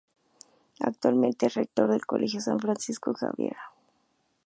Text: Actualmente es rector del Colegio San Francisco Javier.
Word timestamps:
Actualmente 0.79 1.45
es 1.45 1.53
rector 1.53 1.87
del 1.91 2.07
Colegio 2.07 2.41
San 2.41 2.57
Francisco 2.59 3.13
Javier. 3.13 3.55